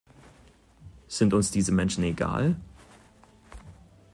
Sind 1.07 1.31
uns 1.31 1.51
diese 1.51 1.71
Menschen 1.71 2.03
egal? 2.03 2.55